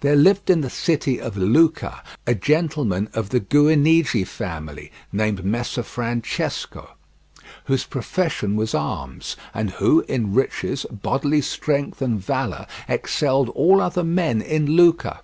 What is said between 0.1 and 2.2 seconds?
lived in the city of Lucca